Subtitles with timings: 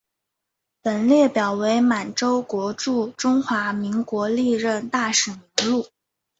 [0.81, 5.85] 本列表为满洲国驻中华民国历任大使名录。